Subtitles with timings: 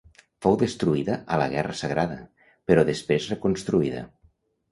[0.43, 2.17] Fou destruïda a la guerra sagrada
[2.71, 4.01] però després reconstruïda.